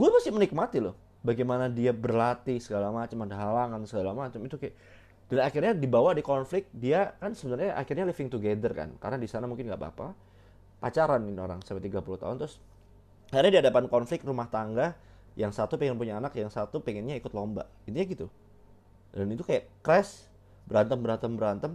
Gue 0.00 0.08
masih 0.08 0.32
menikmati 0.32 0.80
loh 0.80 0.96
bagaimana 1.20 1.68
dia 1.68 1.92
berlatih 1.92 2.56
segala 2.56 2.88
macam 2.88 3.20
ada 3.28 3.36
halangan 3.36 3.84
segala 3.84 4.16
macam. 4.16 4.40
Itu 4.48 4.56
kayak 4.56 4.72
dan 5.24 5.40
akhirnya 5.40 5.72
dibawa 5.72 6.12
di 6.12 6.20
konflik 6.20 6.68
dia 6.68 7.16
kan 7.16 7.32
sebenarnya 7.32 7.80
akhirnya 7.80 8.04
living 8.12 8.28
together 8.28 8.72
kan. 8.76 8.92
Karena 9.00 9.16
di 9.16 9.24
sana 9.24 9.48
mungkin 9.48 9.72
nggak 9.72 9.80
apa-apa. 9.80 10.08
Pacaran 10.84 11.24
ini 11.24 11.40
orang 11.40 11.64
sampai 11.64 11.80
30 11.88 12.04
tahun 12.04 12.36
terus 12.36 12.60
akhirnya 13.32 13.52
di 13.56 13.60
hadapan 13.64 13.88
konflik 13.88 14.20
rumah 14.20 14.46
tangga 14.52 14.92
yang 15.34 15.48
satu 15.48 15.80
pengen 15.80 15.96
punya 15.96 16.20
anak 16.20 16.36
yang 16.36 16.52
satu 16.52 16.84
pengennya 16.84 17.16
ikut 17.16 17.32
lomba. 17.32 17.64
Intinya 17.88 18.04
gitu. 18.04 18.26
Dan 19.16 19.32
itu 19.32 19.40
kayak 19.40 19.72
crash 19.80 20.28
berantem 20.68 21.00
berantem 21.00 21.32
berantem. 21.32 21.72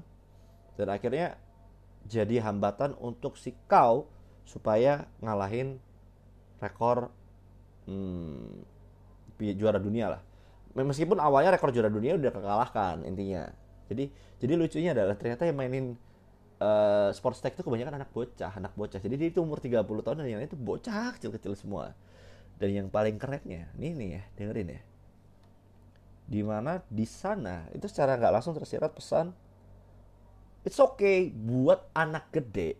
Dan 0.78 0.94
akhirnya 0.94 1.36
jadi 2.06 2.46
hambatan 2.46 2.94
untuk 3.02 3.36
si 3.36 3.58
kau 3.66 4.06
supaya 4.46 5.10
ngalahin 5.26 5.82
rekor 6.62 7.10
hmm, 7.90 8.64
juara 9.58 9.82
dunia 9.82 10.16
lah 10.16 10.22
meskipun 10.78 11.18
awalnya 11.18 11.58
rekor 11.58 11.74
juara 11.74 11.90
dunia 11.90 12.14
udah 12.16 12.30
kekalahkan 12.30 13.02
intinya. 13.06 13.50
Jadi 13.90 14.14
jadi 14.38 14.54
lucunya 14.54 14.92
adalah 14.94 15.18
ternyata 15.18 15.50
yang 15.50 15.58
mainin 15.58 15.98
uh, 16.62 17.10
sports 17.12 17.42
tech 17.42 17.58
itu 17.58 17.66
kebanyakan 17.66 18.04
anak 18.04 18.10
bocah 18.14 18.54
anak 18.54 18.74
bocah. 18.78 19.02
Jadi 19.02 19.16
dia 19.18 19.28
itu 19.34 19.42
umur 19.42 19.58
30 19.58 19.82
tahun 19.82 20.16
dan 20.22 20.28
yang 20.30 20.42
itu 20.46 20.54
bocah 20.54 21.18
kecil-kecil 21.18 21.58
semua. 21.58 21.98
Dan 22.60 22.76
yang 22.76 22.88
paling 22.92 23.18
kerennya 23.18 23.72
nih 23.80 23.92
nih 23.98 24.10
ya 24.20 24.24
dengerin 24.38 24.70
ya. 24.78 24.82
Di 26.30 26.42
mana 26.46 26.86
di 26.86 27.06
sana 27.10 27.66
itu 27.74 27.90
secara 27.90 28.14
nggak 28.20 28.34
langsung 28.38 28.54
tersirat 28.54 28.94
pesan 28.94 29.34
it's 30.62 30.78
okay 30.78 31.34
buat 31.34 31.90
anak 31.98 32.30
gede 32.30 32.78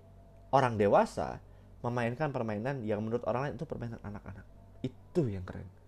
orang 0.54 0.78
dewasa 0.78 1.42
memainkan 1.80 2.30
permainan 2.30 2.84
yang 2.84 3.02
menurut 3.02 3.24
orang 3.26 3.50
lain 3.50 3.54
itu 3.58 3.66
permainan 3.66 3.98
anak-anak. 4.04 4.46
Itu 4.84 5.26
yang 5.26 5.48
keren 5.48 5.79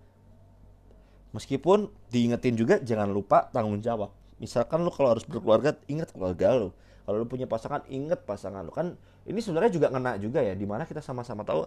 meskipun 1.32 1.88
diingetin 2.12 2.56
juga 2.56 2.80
jangan 2.80 3.12
lupa 3.12 3.48
tanggung 3.52 3.80
jawab. 3.80 4.12
Misalkan 4.42 4.84
lu 4.84 4.92
kalau 4.92 5.16
harus 5.16 5.24
berkeluarga 5.24 5.78
ingat 5.88 6.12
keluarga 6.12 6.58
lu. 6.58 6.70
Kalau 7.06 7.18
lu 7.22 7.26
punya 7.28 7.46
pasangan 7.50 7.86
inget 7.88 8.24
pasangan 8.24 8.66
lu. 8.66 8.72
Kan 8.74 8.98
ini 9.26 9.40
sebenarnya 9.40 9.72
juga 9.74 9.88
ngena 9.94 10.18
juga 10.18 10.42
ya 10.42 10.58
di 10.58 10.66
mana 10.66 10.84
kita 10.90 11.00
sama-sama 11.00 11.46
tahu 11.46 11.66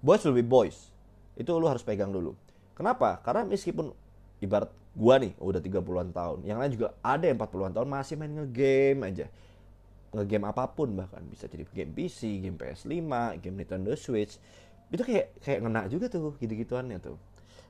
boys 0.00 0.24
will 0.26 0.36
be 0.36 0.44
boys. 0.44 0.90
Itu 1.36 1.56
lu 1.60 1.66
harus 1.68 1.84
pegang 1.84 2.10
dulu. 2.10 2.34
Kenapa? 2.74 3.22
Karena 3.22 3.46
meskipun 3.46 3.94
ibarat 4.42 4.70
gua 4.94 5.18
nih 5.18 5.34
udah 5.38 5.60
30-an 5.62 6.10
tahun. 6.10 6.38
Yang 6.46 6.58
lain 6.58 6.70
juga 6.74 6.88
ada 7.02 7.24
yang 7.26 7.36
40-an 7.38 7.72
tahun 7.76 7.88
masih 7.90 8.14
main 8.18 8.32
ngegame 8.32 9.00
aja. 9.04 9.26
Ngegame 10.14 10.46
apa 10.48 10.64
pun 10.70 10.94
bahkan. 10.94 11.22
Bisa 11.28 11.46
jadi 11.50 11.66
game 11.70 11.92
PC, 11.92 12.40
game 12.42 12.56
PS5, 12.58 12.90
game 13.42 13.56
Nintendo 13.62 13.92
Switch. 13.98 14.38
Itu 14.88 15.02
kayak 15.02 15.38
kayak 15.42 15.60
ngena 15.60 15.86
juga 15.90 16.06
tuh 16.08 16.34
gitu-gituannya 16.38 16.98
tuh 17.02 17.18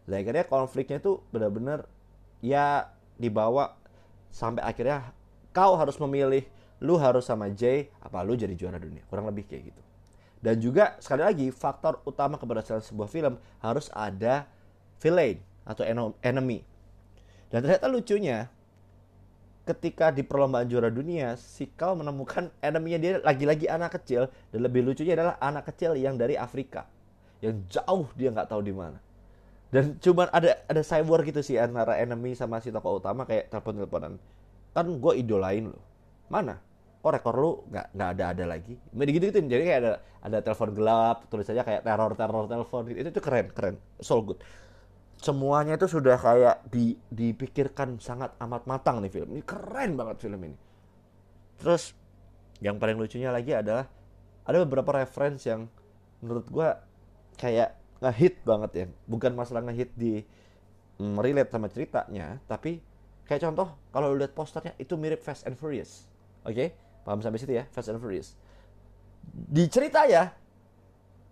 dan 0.04 0.20
akhirnya 0.20 0.44
konfliknya 0.44 1.00
tuh 1.00 1.24
benar-benar 1.32 1.88
ya 2.44 2.92
dibawa 3.16 3.72
sampai 4.28 4.60
akhirnya 4.60 5.16
kau 5.56 5.80
harus 5.80 5.96
memilih 5.96 6.44
lu 6.84 7.00
harus 7.00 7.24
sama 7.24 7.48
Jay 7.48 7.88
apa 8.04 8.20
lu 8.20 8.36
jadi 8.36 8.52
juara 8.52 8.76
dunia. 8.76 9.00
Kurang 9.08 9.24
lebih 9.32 9.48
kayak 9.48 9.72
gitu. 9.72 9.82
Dan 10.44 10.60
juga 10.60 11.00
sekali 11.00 11.24
lagi 11.24 11.46
faktor 11.48 12.04
utama 12.04 12.36
keberhasilan 12.36 12.84
sebuah 12.84 13.08
film 13.08 13.40
harus 13.64 13.88
ada 13.96 14.44
villain 15.00 15.40
atau 15.64 15.80
enemy. 16.20 16.60
Dan 17.48 17.64
ternyata 17.64 17.88
lucunya 17.88 18.52
ketika 19.64 20.12
di 20.12 20.20
perlombaan 20.20 20.68
juara 20.68 20.92
dunia 20.92 21.40
si 21.40 21.72
Kal 21.72 21.96
menemukan 21.96 22.52
enemy-nya 22.60 22.98
dia 23.00 23.12
lagi-lagi 23.24 23.64
anak 23.64 23.96
kecil 23.96 24.28
dan 24.52 24.60
lebih 24.60 24.84
lucunya 24.84 25.16
adalah 25.16 25.40
anak 25.40 25.72
kecil 25.72 25.96
yang 25.96 26.20
dari 26.20 26.36
Afrika. 26.36 26.84
Yang 27.40 27.80
jauh 27.80 28.12
dia 28.12 28.28
nggak 28.28 28.52
tahu 28.52 28.60
di 28.60 28.76
mana 28.76 29.00
dan 29.74 29.98
cuman 29.98 30.30
ada 30.30 30.62
ada 30.70 30.82
cyber 30.86 31.26
gitu 31.26 31.42
sih 31.42 31.58
antara 31.58 31.98
enemy 31.98 32.38
sama 32.38 32.62
si 32.62 32.70
tokoh 32.70 33.02
utama 33.02 33.26
kayak 33.26 33.50
telepon 33.50 33.82
teleponan 33.82 34.14
kan 34.70 34.86
gue 34.86 35.12
idolain 35.18 35.74
lo 35.74 35.94
mana? 36.28 36.56
Kok 37.04 37.12
rekor 37.12 37.34
lu 37.36 37.50
nggak 37.68 37.86
nggak 37.92 38.08
ada 38.16 38.24
ada 38.32 38.44
lagi. 38.48 38.74
Gitu 38.80 39.24
gitu 39.28 39.38
jadi 39.44 39.62
kayak 39.62 39.80
ada 39.84 39.92
ada 40.24 40.38
telepon 40.40 40.70
gelap 40.72 41.28
tulis 41.28 41.44
aja 41.52 41.60
kayak 41.60 41.84
teror 41.84 42.12
teror 42.16 42.44
telepon 42.48 42.82
itu 42.88 43.08
itu 43.12 43.20
keren 43.20 43.46
keren. 43.52 43.76
So 44.00 44.24
good. 44.24 44.40
Semuanya 45.20 45.80
itu 45.80 45.88
sudah 45.88 46.20
kayak 46.20 46.68
di, 46.68 47.00
dipikirkan 47.08 47.96
sangat 47.96 48.36
amat 48.40 48.68
matang 48.68 49.00
nih 49.00 49.12
film 49.12 49.36
ini. 49.36 49.42
Keren 49.44 49.96
banget 49.96 50.16
film 50.20 50.40
ini. 50.42 50.56
Terus 51.60 51.92
yang 52.60 52.80
paling 52.80 52.96
lucunya 52.96 53.32
lagi 53.32 53.52
adalah 53.52 53.88
ada 54.44 54.56
beberapa 54.64 55.00
reference 55.00 55.48
yang 55.48 55.68
menurut 56.20 56.44
gue 56.48 56.68
kayak 57.40 57.76
ngehit 58.04 58.44
banget 58.44 58.70
ya. 58.76 58.86
Bukan 59.08 59.32
masalah 59.32 59.64
ngehit 59.64 59.90
di 59.96 60.20
mm, 61.00 61.16
relate 61.16 61.50
sama 61.50 61.66
ceritanya 61.72 62.38
tapi 62.44 62.84
kayak 63.24 63.40
contoh 63.48 63.72
kalau 63.88 64.12
lu 64.12 64.20
lihat 64.20 64.36
posternya 64.36 64.76
itu 64.76 64.94
mirip 65.00 65.24
Fast 65.24 65.48
and 65.48 65.56
Furious. 65.56 66.04
Oke? 66.44 66.54
Okay? 66.54 66.68
paham 67.04 67.20
sampai 67.20 67.40
situ 67.40 67.52
ya? 67.52 67.64
Fast 67.72 67.92
and 67.92 68.00
Furious. 68.00 68.36
Di 69.28 69.64
cerita 69.68 70.04
ya 70.04 70.32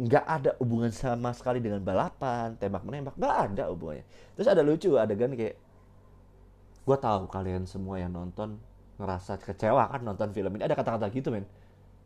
nggak 0.02 0.24
ada 0.26 0.50
hubungan 0.58 0.90
sama 0.90 1.30
sekali 1.36 1.60
dengan 1.60 1.78
balapan 1.84 2.56
tembak 2.56 2.82
menembak 2.82 3.14
nggak 3.16 3.36
ada 3.52 3.64
hubungannya. 3.72 4.04
Terus 4.36 4.48
ada 4.48 4.62
lucu 4.64 4.96
adegan 4.96 5.32
kayak 5.36 5.56
gue 6.82 6.96
tahu 6.98 7.30
kalian 7.30 7.68
semua 7.68 8.02
yang 8.02 8.10
nonton 8.10 8.58
ngerasa 8.98 9.38
kecewa 9.38 9.88
kan 9.88 10.00
nonton 10.04 10.32
film 10.32 10.52
ini. 10.56 10.64
Ada 10.64 10.76
kata-kata 10.76 11.08
gitu 11.12 11.28
men 11.32 11.44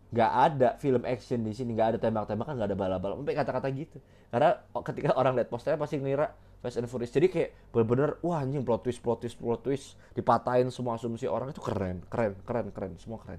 nggak 0.06 0.32
ada 0.32 0.68
film 0.78 1.02
action 1.02 1.42
di 1.42 1.50
sini 1.50 1.74
nggak 1.74 1.88
ada 1.94 1.98
tembak-tembakan 1.98 2.54
nggak 2.54 2.68
ada 2.70 2.78
balap-balap 2.78 3.16
sampai 3.22 3.36
kata-kata 3.36 3.68
gitu. 3.74 3.98
Karena 4.30 4.50
ketika 4.82 5.10
orang 5.18 5.34
lihat 5.34 5.48
posternya 5.50 5.78
pasti 5.80 5.98
ngira 5.98 6.30
Fast 6.62 6.80
and 6.80 6.88
Furious. 6.88 7.12
Jadi 7.12 7.28
kayak 7.28 7.50
bener-bener 7.70 8.16
wah 8.24 8.40
anjing 8.40 8.64
plot 8.64 8.82
twist 8.82 8.98
plot 9.04 9.22
twist 9.22 9.36
plot 9.36 9.60
twist. 9.62 9.94
Dipatahin 10.16 10.72
semua 10.72 10.96
asumsi 10.96 11.28
orang 11.28 11.52
itu 11.52 11.60
keren 11.60 12.02
keren 12.08 12.34
keren 12.42 12.72
keren 12.72 12.92
semua 12.98 13.20
keren. 13.22 13.38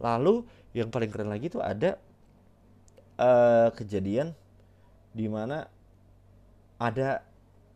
Lalu 0.00 0.46
yang 0.72 0.88
paling 0.88 1.10
keren 1.12 1.28
lagi 1.28 1.52
tuh 1.52 1.60
ada 1.60 1.98
uh, 3.18 3.68
kejadian 3.74 4.32
di 5.12 5.28
mana 5.28 5.68
ada 6.80 7.20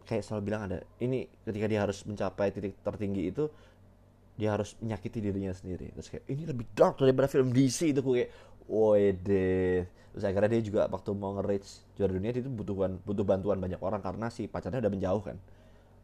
kayak 0.06 0.22
selalu 0.22 0.42
bilang 0.48 0.62
ada 0.70 0.78
ini 1.02 1.28
ketika 1.44 1.66
dia 1.66 1.82
harus 1.82 2.00
mencapai 2.06 2.54
titik 2.54 2.78
tertinggi 2.80 3.28
itu 3.28 3.50
dia 4.36 4.52
harus 4.52 4.76
menyakiti 4.84 5.18
dirinya 5.24 5.50
sendiri. 5.56 5.90
Terus 5.96 6.08
kayak 6.12 6.24
ini 6.28 6.42
lebih 6.44 6.68
dark 6.76 7.00
daripada 7.00 7.26
film 7.26 7.50
DC 7.50 7.96
itu 7.96 8.00
gue 8.04 8.14
kayak 8.22 8.30
deh 9.24 9.86
terus 10.10 10.24
akhirnya 10.26 10.58
dia 10.58 10.62
juga 10.64 10.80
waktu 10.88 11.12
mau 11.12 11.36
nge-reach 11.38 11.68
juara 11.94 12.10
dunia 12.10 12.32
itu 12.32 12.48
butuh 12.48 12.98
butuh 13.04 13.24
bantuan 13.24 13.60
banyak 13.60 13.78
orang 13.78 14.00
karena 14.00 14.26
si 14.32 14.48
pacarnya 14.48 14.84
udah 14.84 14.92
menjauh 14.92 15.22
kan. 15.24 15.36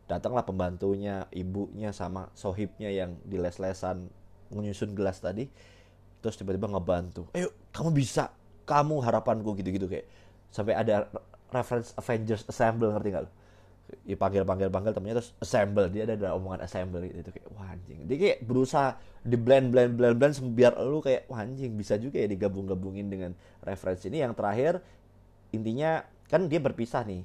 Datanglah 0.08 0.44
pembantunya 0.44 1.28
ibunya 1.32 1.92
sama 1.92 2.28
sohibnya 2.36 2.92
yang 2.92 3.16
di 3.24 3.36
les-lesan 3.40 4.08
menyusun 4.52 4.96
gelas 4.96 5.20
tadi. 5.20 5.48
Terus 6.24 6.34
tiba-tiba 6.40 6.72
ngebantu 6.72 7.28
ayo 7.36 7.52
kamu 7.72 7.92
bisa. 7.92 8.32
Kamu 8.62 9.02
harapanku 9.02 9.58
gitu-gitu 9.58 9.90
kayak. 9.90 10.06
Sampai 10.52 10.76
ada 10.76 11.08
reference 11.52 11.92
Avengers 11.96 12.48
Assemble 12.48 12.92
ngerti 12.92 13.08
gak 13.12 13.24
lo 13.28 13.41
ya 14.02 14.16
panggil 14.18 14.42
panggil 14.44 14.92
temennya 14.92 15.22
terus 15.22 15.32
assemble. 15.38 15.86
Dia 15.92 16.08
ada, 16.08 16.14
ada 16.18 16.28
omongan 16.34 16.64
assemble 16.66 17.04
gitu, 17.06 17.30
kayak 17.30 17.48
wah 17.54 17.70
anjing. 17.72 18.04
Dia 18.08 18.16
kayak 18.18 18.38
berusaha 18.44 18.98
di 19.22 19.36
blend 19.38 19.70
blend 19.70 19.94
blend 19.94 20.16
blend 20.18 20.34
biar 20.52 20.74
lu 20.82 20.98
kayak 20.98 21.30
wah 21.30 21.44
anjing 21.44 21.78
bisa 21.78 21.94
juga 21.96 22.18
ya 22.18 22.26
digabung 22.26 22.66
gabungin 22.66 23.08
dengan 23.08 23.32
referensi 23.62 24.10
ini. 24.10 24.24
Yang 24.24 24.34
terakhir 24.38 24.72
intinya 25.54 26.02
kan 26.26 26.48
dia 26.48 26.58
berpisah 26.58 27.04
nih. 27.04 27.22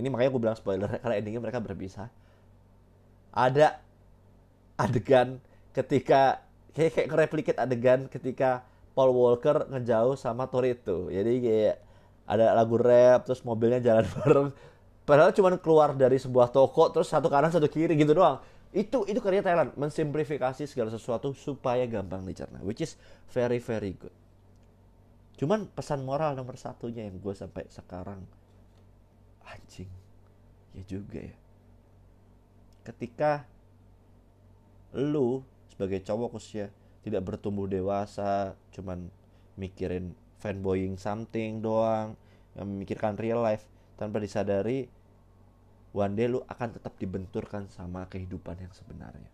Ini 0.00 0.08
makanya 0.08 0.30
gue 0.32 0.42
bilang 0.42 0.56
spoiler 0.58 0.88
karena 1.02 1.14
endingnya 1.20 1.42
mereka 1.44 1.60
berpisah. 1.60 2.08
Ada 3.32 3.80
adegan 4.76 5.40
ketika 5.72 6.44
kayak 6.72 6.90
kayak 6.96 7.08
ngereplikat 7.12 7.56
adegan 7.60 8.08
ketika 8.08 8.64
Paul 8.92 9.12
Walker 9.16 9.68
ngejauh 9.68 10.16
sama 10.16 10.48
Torito. 10.48 11.08
Jadi 11.08 11.32
kayak 11.40 11.76
ada 12.28 12.54
lagu 12.56 12.78
rap 12.78 13.28
terus 13.28 13.42
mobilnya 13.42 13.82
jalan 13.82 14.06
bareng 14.16 14.48
padahal 15.02 15.34
cuma 15.34 15.54
keluar 15.58 15.94
dari 15.94 16.18
sebuah 16.18 16.50
toko 16.54 16.90
terus 16.94 17.10
satu 17.10 17.26
kanan 17.26 17.50
satu 17.50 17.66
kiri 17.66 17.94
gitu 17.98 18.14
doang. 18.14 18.38
Itu 18.72 19.04
itu 19.04 19.20
karya 19.20 19.44
Thailand. 19.44 19.76
Mensimplifikasi 19.76 20.64
segala 20.64 20.88
sesuatu 20.88 21.36
supaya 21.36 21.84
gampang 21.84 22.24
dicerna 22.24 22.62
which 22.64 22.80
is 22.80 22.96
very 23.30 23.60
very 23.60 23.92
good. 23.98 24.14
Cuman 25.36 25.66
pesan 25.72 26.06
moral 26.06 26.38
nomor 26.38 26.54
satunya 26.54 27.08
yang 27.08 27.18
gue 27.18 27.34
sampai 27.34 27.66
sekarang 27.66 28.22
anjing. 29.42 29.90
Ya 30.72 30.82
juga 30.86 31.20
ya. 31.20 31.36
Ketika 32.82 33.46
lu 34.92 35.40
sebagai 35.72 36.04
cowok 36.04 36.36
usia 36.36 36.68
tidak 37.02 37.24
bertumbuh 37.26 37.66
dewasa 37.66 38.54
cuman 38.70 39.08
mikirin 39.56 40.14
fanboying 40.38 41.00
something 41.00 41.64
doang 41.64 42.14
yang 42.54 42.66
memikirkan 42.68 43.16
real 43.16 43.40
life 43.40 43.64
tanpa 43.96 44.18
disadari 44.18 44.88
one 45.92 46.14
day 46.16 46.26
lu 46.28 46.40
akan 46.48 46.68
tetap 46.80 46.96
dibenturkan 46.96 47.68
sama 47.68 48.08
kehidupan 48.08 48.56
yang 48.58 48.72
sebenarnya. 48.72 49.28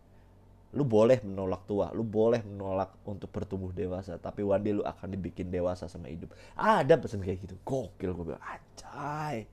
Lu 0.77 0.85
boleh 0.85 1.25
menolak 1.25 1.65
tua 1.65 1.89
lu 1.97 2.05
boleh 2.05 2.45
menolak 2.45 2.93
untuk 3.09 3.33
bertumbuh 3.33 3.73
dewasa 3.73 4.21
tapi 4.21 4.45
one 4.45 4.61
day 4.61 4.75
lu 4.77 4.85
akan 4.85 5.09
dibikin 5.09 5.49
dewasa 5.49 5.89
sama 5.89 6.11
hidup. 6.13 6.35
Ada 6.59 6.99
pesan 7.01 7.25
kayak 7.25 7.41
gitu. 7.47 7.55
Gokil 7.65 8.11
gue 8.13 8.25
bilang 8.35 8.45
acai 8.45 9.49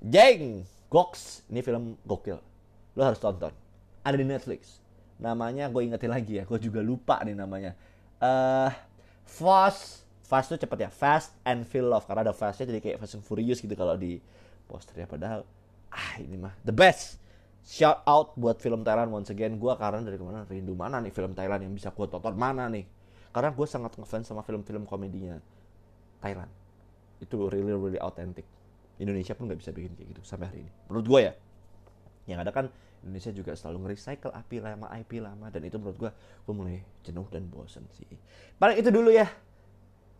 jeng 0.00 0.64
goks 0.88 1.44
ini 1.50 1.60
film 1.60 1.98
gokil. 2.06 2.38
Lu 2.94 3.02
harus 3.02 3.20
tonton. 3.20 3.52
Ada 4.06 4.16
di 4.16 4.24
Netflix. 4.24 4.80
Namanya 5.18 5.68
gue 5.68 5.82
ingetin 5.84 6.10
lagi 6.10 6.38
ya 6.40 6.48
gue 6.48 6.58
juga 6.62 6.80
lupa 6.80 7.20
nih 7.26 7.36
namanya. 7.36 7.76
Uh, 8.22 8.70
Fast. 9.26 10.06
Fast 10.24 10.48
tuh 10.48 10.56
cepet 10.56 10.88
ya. 10.88 10.90
Fast 10.90 11.36
and 11.44 11.68
Feel 11.68 11.90
Love. 11.90 12.06
Karena 12.08 12.30
ada 12.30 12.34
Fastnya 12.36 12.70
jadi 12.70 12.80
kayak 12.80 12.96
Fast 13.02 13.20
and 13.20 13.24
Furious 13.26 13.60
gitu 13.60 13.74
kalau 13.76 13.98
di 13.98 14.22
posternya. 14.66 15.08
Padahal 15.08 15.40
ah 15.94 16.12
ini 16.18 16.36
mah 16.36 16.54
the 16.66 16.74
best. 16.74 17.22
Shout 17.64 18.04
out 18.04 18.36
buat 18.36 18.60
film 18.60 18.84
Thailand 18.84 19.08
once 19.08 19.32
again. 19.32 19.56
Gue 19.56 19.72
karena 19.80 20.04
dari 20.04 20.20
ke 20.20 20.24
mana? 20.24 20.44
Rindu 20.44 20.76
mana 20.76 21.00
nih 21.00 21.08
film 21.08 21.32
Thailand 21.32 21.64
yang 21.64 21.72
bisa 21.72 21.88
gue 21.88 22.04
tonton? 22.04 22.36
Mana 22.36 22.68
nih? 22.68 22.84
Karena 23.32 23.50
gue 23.50 23.66
sangat 23.66 23.96
ngefans 23.96 24.28
sama 24.28 24.44
film-film 24.44 24.84
komedinya 24.84 25.40
Thailand. 26.20 26.52
Itu 27.24 27.48
really 27.48 27.72
really 27.72 28.00
authentic. 28.00 28.44
Indonesia 29.00 29.32
pun 29.32 29.48
nggak 29.48 29.58
bisa 29.64 29.72
bikin 29.72 29.96
kayak 29.96 30.08
gitu 30.12 30.22
sampai 30.22 30.52
hari 30.52 30.60
ini. 30.68 30.72
Menurut 30.92 31.06
gue 31.08 31.20
ya. 31.24 31.32
Yang 32.28 32.38
ada 32.44 32.52
kan 32.52 32.66
Indonesia 33.00 33.32
juga 33.32 33.52
selalu 33.56 33.76
nge-recycle 33.88 34.32
IP 34.44 34.52
lama 34.60 34.86
IP 35.00 35.12
lama. 35.24 35.46
Dan 35.48 35.62
itu 35.64 35.76
menurut 35.80 35.96
gue 35.96 36.10
gue 36.44 36.54
mulai 36.54 36.84
jenuh 37.00 37.26
dan 37.32 37.48
bosen 37.48 37.88
sih. 37.96 38.06
Paling 38.60 38.76
itu 38.76 38.92
dulu 38.92 39.08
ya. 39.08 39.26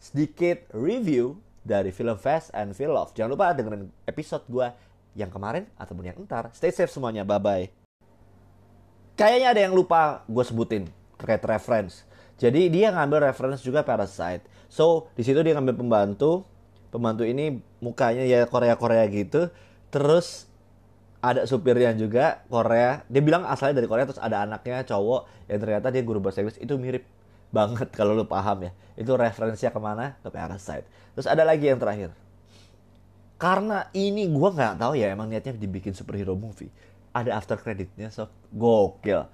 Sedikit 0.01 0.64
review 0.73 1.37
dari 1.64 1.90
film 1.90 2.14
Fast 2.20 2.53
and 2.53 2.77
Feel 2.77 2.92
Love 2.92 3.16
jangan 3.16 3.33
lupa 3.33 3.57
dengerin 3.57 3.88
episode 4.05 4.44
gue 4.46 4.68
yang 5.16 5.33
kemarin 5.33 5.64
ataupun 5.81 6.05
yang 6.05 6.18
entar 6.20 6.53
stay 6.53 6.70
safe 6.70 6.92
semuanya. 6.92 7.24
Bye 7.24 7.40
bye 7.40 7.85
kayaknya 9.14 9.48
ada 9.55 9.61
yang 9.66 9.74
lupa 9.74 10.27
gue 10.27 10.44
sebutin 10.44 10.85
terkait 11.18 11.42
reference. 11.46 12.03
Jadi 12.35 12.66
dia 12.66 12.90
ngambil 12.90 13.31
reference 13.31 13.62
juga 13.62 13.87
Parasite. 13.87 14.42
So 14.66 15.09
di 15.14 15.22
situ 15.22 15.38
dia 15.40 15.55
ngambil 15.55 15.79
pembantu. 15.79 16.42
Pembantu 16.90 17.27
ini 17.27 17.59
mukanya 17.83 18.22
ya 18.27 18.46
Korea 18.46 18.74
Korea 18.79 19.07
gitu. 19.07 19.50
Terus 19.90 20.50
ada 21.22 21.46
supirnya 21.46 21.94
juga 21.94 22.42
Korea. 22.50 23.07
Dia 23.07 23.22
bilang 23.22 23.46
asalnya 23.46 23.83
dari 23.83 23.88
Korea 23.88 24.05
terus 24.07 24.20
ada 24.20 24.42
anaknya 24.42 24.83
cowok 24.83 25.48
yang 25.48 25.59
ternyata 25.62 25.87
dia 25.94 26.03
guru 26.03 26.18
bahasa 26.18 26.42
Inggris. 26.42 26.59
Itu 26.59 26.74
mirip 26.79 27.07
banget 27.55 27.88
kalau 27.95 28.19
lu 28.19 28.27
paham 28.27 28.67
ya. 28.67 28.73
Itu 28.99 29.14
referensinya 29.14 29.71
ke 29.71 29.81
mana? 29.81 30.07
Ke 30.19 30.29
Parasite. 30.35 30.87
Terus 31.14 31.31
ada 31.31 31.47
lagi 31.47 31.71
yang 31.71 31.79
terakhir. 31.79 32.11
Karena 33.38 33.87
ini 33.95 34.27
gue 34.27 34.49
nggak 34.51 34.83
tahu 34.83 34.99
ya 34.99 35.14
emang 35.14 35.31
niatnya 35.31 35.55
dibikin 35.55 35.95
superhero 35.95 36.35
movie. 36.35 36.71
Ada 37.14 37.38
after 37.38 37.55
creditnya 37.55 38.11
so 38.11 38.27
gokil. 38.51 39.31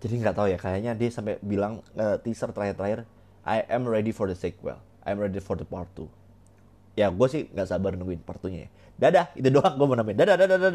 Jadi 0.00 0.14
nggak 0.20 0.36
tahu 0.36 0.46
ya 0.52 0.58
kayaknya 0.60 0.92
dia 0.96 1.08
sampai 1.08 1.40
bilang 1.40 1.80
uh, 1.96 2.20
teaser 2.20 2.52
terakhir-terakhir 2.52 3.08
I 3.44 3.64
am 3.72 3.88
ready 3.88 4.12
for 4.12 4.28
the 4.28 4.36
sequel. 4.36 4.76
I 5.00 5.16
am 5.16 5.20
ready 5.20 5.40
for 5.40 5.56
the 5.56 5.64
part 5.64 5.88
2 5.96 6.20
ya 6.98 7.08
gue 7.08 7.26
sih 7.30 7.42
nggak 7.48 7.68
sabar 7.70 7.94
nungguin 7.94 8.20
part 8.20 8.42
2 8.42 8.52
nya 8.52 8.60
ya. 8.66 8.70
Dadah 9.00 9.26
itu 9.32 9.48
doang 9.48 9.74
gue 9.80 9.86
mau 9.88 9.96
nambahin. 9.96 10.18
Dadah 10.20 10.36
dadah 10.36 10.58
dadah 10.60 10.72